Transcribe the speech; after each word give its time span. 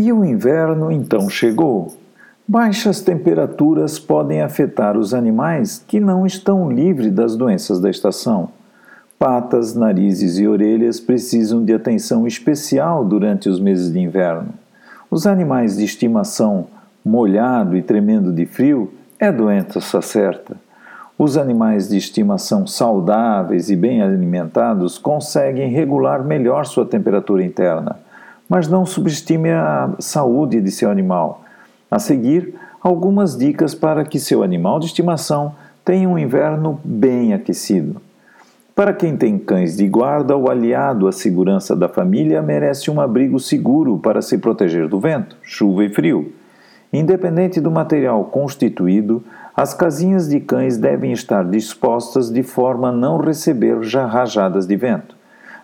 E 0.00 0.12
o 0.12 0.24
inverno 0.24 0.92
então 0.92 1.28
chegou. 1.28 1.96
Baixas 2.46 3.00
temperaturas 3.00 3.98
podem 3.98 4.42
afetar 4.42 4.96
os 4.96 5.12
animais 5.12 5.84
que 5.88 5.98
não 5.98 6.24
estão 6.24 6.70
livres 6.70 7.10
das 7.10 7.34
doenças 7.34 7.80
da 7.80 7.90
estação. 7.90 8.50
Patas, 9.18 9.74
narizes 9.74 10.38
e 10.38 10.46
orelhas 10.46 11.00
precisam 11.00 11.64
de 11.64 11.74
atenção 11.74 12.28
especial 12.28 13.04
durante 13.04 13.48
os 13.48 13.58
meses 13.58 13.92
de 13.92 13.98
inverno. 13.98 14.50
Os 15.10 15.26
animais 15.26 15.76
de 15.76 15.84
estimação, 15.84 16.68
molhado 17.04 17.76
e 17.76 17.82
tremendo 17.82 18.32
de 18.32 18.46
frio, 18.46 18.92
é 19.18 19.32
doença 19.32 20.00
certa. 20.00 20.56
Os 21.18 21.36
animais 21.36 21.88
de 21.88 21.96
estimação 21.96 22.68
saudáveis 22.68 23.68
e 23.68 23.74
bem 23.74 24.00
alimentados 24.00 24.96
conseguem 24.96 25.72
regular 25.72 26.22
melhor 26.22 26.66
sua 26.66 26.86
temperatura 26.86 27.42
interna, 27.42 27.96
mas 28.48 28.66
não 28.68 28.86
subestime 28.86 29.50
a 29.50 29.90
saúde 29.98 30.60
de 30.60 30.70
seu 30.70 30.90
animal. 30.90 31.42
A 31.90 31.98
seguir, 31.98 32.54
algumas 32.80 33.36
dicas 33.36 33.74
para 33.74 34.04
que 34.04 34.18
seu 34.18 34.42
animal 34.42 34.78
de 34.80 34.86
estimação 34.86 35.54
tenha 35.84 36.08
um 36.08 36.18
inverno 36.18 36.80
bem 36.84 37.34
aquecido. 37.34 38.00
Para 38.74 38.92
quem 38.92 39.16
tem 39.16 39.36
cães 39.38 39.76
de 39.76 39.88
guarda, 39.88 40.36
o 40.36 40.48
aliado 40.48 41.08
à 41.08 41.12
segurança 41.12 41.74
da 41.74 41.88
família 41.88 42.40
merece 42.40 42.90
um 42.90 43.00
abrigo 43.00 43.40
seguro 43.40 43.98
para 43.98 44.22
se 44.22 44.38
proteger 44.38 44.86
do 44.86 45.00
vento, 45.00 45.36
chuva 45.42 45.84
e 45.84 45.88
frio. 45.88 46.32
Independente 46.92 47.60
do 47.60 47.72
material 47.72 48.24
constituído, 48.26 49.22
as 49.56 49.74
casinhas 49.74 50.28
de 50.28 50.38
cães 50.38 50.78
devem 50.78 51.10
estar 51.10 51.44
dispostas 51.44 52.30
de 52.30 52.44
forma 52.44 52.90
a 52.90 52.92
não 52.92 53.18
receber 53.18 53.82
já 53.82 54.06
rajadas 54.06 54.66
de 54.66 54.76
vento. 54.76 55.17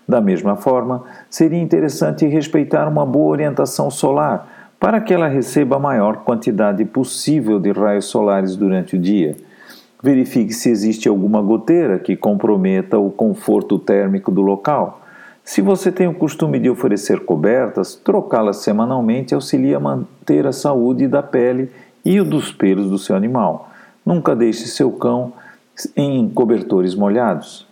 Da 0.06 0.20
mesma 0.20 0.56
forma, 0.56 1.02
seria 1.30 1.60
interessante 1.60 2.26
respeitar 2.26 2.86
uma 2.86 3.06
boa 3.06 3.30
orientação 3.30 3.90
solar 3.90 4.72
para 4.78 5.00
que 5.00 5.14
ela 5.14 5.28
receba 5.28 5.76
a 5.76 5.78
maior 5.78 6.18
quantidade 6.18 6.84
possível 6.84 7.58
de 7.58 7.72
raios 7.72 8.04
solares 8.04 8.54
durante 8.54 8.96
o 8.96 8.98
dia. 8.98 9.36
Verifique 10.02 10.52
se 10.52 10.68
existe 10.68 11.08
alguma 11.08 11.40
goteira 11.40 11.98
que 11.98 12.14
comprometa 12.14 12.98
o 12.98 13.10
conforto 13.10 13.78
térmico 13.78 14.30
do 14.30 14.42
local. 14.42 15.00
Se 15.42 15.62
você 15.62 15.90
tem 15.90 16.06
o 16.06 16.14
costume 16.14 16.58
de 16.58 16.68
oferecer 16.68 17.20
cobertas, 17.20 17.94
trocá-las 17.94 18.58
semanalmente 18.58 19.34
auxilia 19.34 19.78
a 19.78 19.80
manter 19.80 20.46
a 20.46 20.52
saúde 20.52 21.08
da 21.08 21.22
pele 21.22 21.70
e 22.04 22.20
o 22.20 22.24
dos 22.24 22.52
pelos 22.52 22.90
do 22.90 22.98
seu 22.98 23.16
animal. 23.16 23.70
Nunca 24.04 24.36
deixe 24.36 24.66
seu 24.66 24.92
cão 24.92 25.32
em 25.96 26.28
cobertores 26.28 26.94
molhados. 26.94 27.66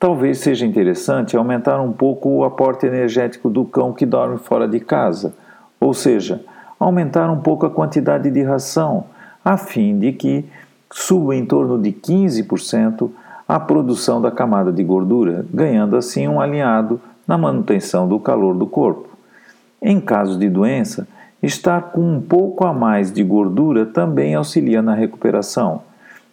Talvez 0.00 0.38
seja 0.38 0.64
interessante 0.64 1.36
aumentar 1.36 1.78
um 1.78 1.92
pouco 1.92 2.30
o 2.30 2.42
aporte 2.42 2.86
energético 2.86 3.50
do 3.50 3.66
cão 3.66 3.92
que 3.92 4.06
dorme 4.06 4.38
fora 4.38 4.66
de 4.66 4.80
casa, 4.80 5.34
ou 5.78 5.92
seja, 5.92 6.42
aumentar 6.78 7.30
um 7.30 7.40
pouco 7.40 7.66
a 7.66 7.70
quantidade 7.70 8.30
de 8.30 8.42
ração, 8.42 9.04
a 9.44 9.58
fim 9.58 9.98
de 9.98 10.12
que 10.12 10.46
suba 10.90 11.36
em 11.36 11.44
torno 11.44 11.78
de 11.78 11.92
15% 11.92 13.10
a 13.46 13.60
produção 13.60 14.22
da 14.22 14.30
camada 14.30 14.72
de 14.72 14.82
gordura, 14.82 15.44
ganhando 15.52 15.94
assim 15.94 16.26
um 16.26 16.40
alinhado 16.40 16.98
na 17.28 17.36
manutenção 17.36 18.08
do 18.08 18.18
calor 18.18 18.54
do 18.54 18.66
corpo. 18.66 19.06
Em 19.82 20.00
caso 20.00 20.38
de 20.38 20.48
doença, 20.48 21.06
estar 21.42 21.90
com 21.92 22.00
um 22.00 22.22
pouco 22.22 22.64
a 22.64 22.72
mais 22.72 23.12
de 23.12 23.22
gordura 23.22 23.84
também 23.84 24.34
auxilia 24.34 24.80
na 24.80 24.94
recuperação. 24.94 25.89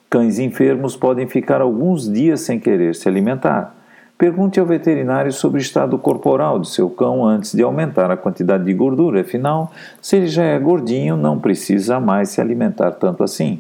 Cães 0.09 0.39
enfermos 0.39 0.95
podem 0.95 1.27
ficar 1.27 1.59
alguns 1.59 2.09
dias 2.11 2.41
sem 2.41 2.59
querer 2.59 2.95
se 2.95 3.09
alimentar. 3.09 3.75
Pergunte 4.17 4.58
ao 4.58 4.66
veterinário 4.66 5.31
sobre 5.33 5.59
o 5.59 5.61
estado 5.61 5.99
corporal 5.99 6.59
de 6.59 6.69
seu 6.69 6.89
cão 6.89 7.25
antes 7.25 7.53
de 7.53 7.61
aumentar 7.61 8.09
a 8.09 8.16
quantidade 8.16 8.64
de 8.64 8.73
gordura, 8.73 9.22
afinal, 9.22 9.72
se 10.02 10.16
ele 10.16 10.27
já 10.27 10.44
é 10.44 10.58
gordinho, 10.58 11.17
não 11.17 11.38
precisa 11.38 11.99
mais 11.99 12.30
se 12.30 12.39
alimentar 12.39 12.91
tanto 12.91 13.23
assim. 13.23 13.59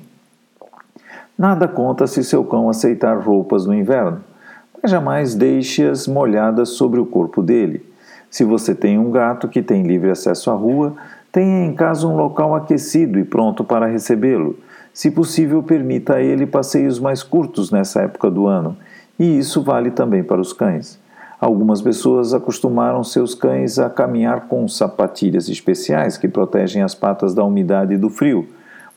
Nada 1.37 1.67
conta 1.67 2.07
se 2.07 2.23
seu 2.23 2.43
cão 2.43 2.69
aceitar 2.69 3.19
roupas 3.19 3.65
no 3.65 3.73
inverno, 3.73 4.21
mas 4.81 4.89
jamais 4.89 5.35
deixe-as 5.35 6.07
molhadas 6.07 6.69
sobre 6.69 6.99
o 6.99 7.05
corpo 7.05 7.43
dele. 7.43 7.85
Se 8.31 8.43
você 8.43 8.73
tem 8.73 8.97
um 8.97 9.11
gato 9.11 9.47
que 9.47 9.61
tem 9.61 9.83
livre 9.83 10.09
acesso 10.09 10.49
à 10.49 10.53
rua, 10.53 10.95
tenha 11.31 11.65
em 11.65 11.73
casa 11.73 12.07
um 12.07 12.15
local 12.15 12.55
aquecido 12.55 13.19
e 13.19 13.23
pronto 13.23 13.63
para 13.63 13.85
recebê-lo. 13.85 14.57
Se 14.97 15.11
possível, 15.11 15.61
permita 15.61 16.15
a 16.15 16.21
ele 16.23 16.47
passeios 16.47 16.99
mais 16.99 17.21
curtos 17.21 17.69
nessa 17.69 18.01
época 18.01 18.31
do 18.31 18.47
ano, 18.47 18.75
e 19.19 19.37
isso 19.37 19.61
vale 19.61 19.91
também 19.91 20.23
para 20.23 20.41
os 20.41 20.51
cães. 20.53 20.99
Algumas 21.39 21.83
pessoas 21.83 22.33
acostumaram 22.33 23.03
seus 23.03 23.35
cães 23.35 23.77
a 23.77 23.91
caminhar 23.91 24.47
com 24.47 24.67
sapatilhas 24.67 25.49
especiais 25.49 26.17
que 26.17 26.27
protegem 26.27 26.81
as 26.81 26.95
patas 26.95 27.35
da 27.35 27.43
umidade 27.43 27.93
e 27.93 27.97
do 27.97 28.09
frio, 28.09 28.47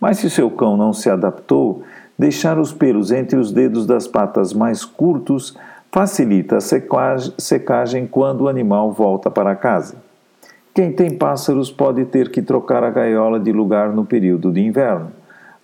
mas 0.00 0.16
se 0.16 0.30
seu 0.30 0.50
cão 0.50 0.74
não 0.74 0.94
se 0.94 1.10
adaptou, 1.10 1.82
Deixar 2.18 2.58
os 2.58 2.70
pelos 2.70 3.10
entre 3.10 3.38
os 3.38 3.50
dedos 3.50 3.86
das 3.86 4.06
patas 4.06 4.52
mais 4.52 4.84
curtos 4.84 5.56
facilita 5.90 6.58
a 6.58 6.60
secagem 6.60 8.06
quando 8.06 8.42
o 8.42 8.48
animal 8.48 8.92
volta 8.92 9.30
para 9.30 9.56
casa. 9.56 9.96
Quem 10.74 10.92
tem 10.92 11.16
pássaros 11.16 11.70
pode 11.70 12.04
ter 12.04 12.30
que 12.30 12.42
trocar 12.42 12.84
a 12.84 12.90
gaiola 12.90 13.40
de 13.40 13.50
lugar 13.52 13.94
no 13.94 14.04
período 14.04 14.52
de 14.52 14.60
inverno. 14.60 15.19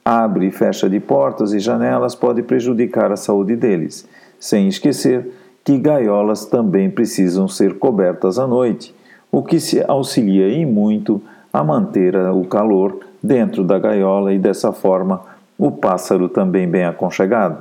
Abre 0.09 0.47
e 0.47 0.51
fecha 0.53 0.89
de 0.89 1.01
portas 1.01 1.53
e 1.53 1.59
janelas 1.59 2.15
pode 2.15 2.41
prejudicar 2.41 3.11
a 3.11 3.17
saúde 3.17 3.57
deles, 3.57 4.09
sem 4.39 4.69
esquecer 4.69 5.33
que 5.65 5.77
gaiolas 5.77 6.45
também 6.45 6.89
precisam 6.89 7.49
ser 7.49 7.77
cobertas 7.77 8.39
à 8.39 8.47
noite, 8.47 8.95
o 9.33 9.43
que 9.43 9.59
se 9.59 9.83
auxilia 9.89 10.49
e 10.49 10.65
muito 10.65 11.21
a 11.53 11.65
manter 11.65 12.15
o 12.31 12.45
calor 12.45 13.01
dentro 13.21 13.65
da 13.65 13.81
gaiola 13.81 14.33
e 14.33 14.39
dessa 14.39 14.73
forma 14.73 15.23
o 15.59 15.73
pássaro 15.73 16.29
também 16.29 16.69
bem 16.69 16.85
aconchegado. 16.85 17.61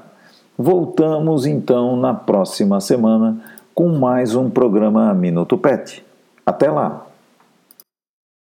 Voltamos 0.55 1.47
então 1.47 1.95
na 1.95 2.13
próxima 2.13 2.79
semana 2.79 3.41
com 3.73 3.89
mais 3.89 4.35
um 4.35 4.51
programa 4.51 5.11
Minuto 5.15 5.57
Pet. 5.57 6.05
Até 6.45 6.69
lá! 6.69 7.07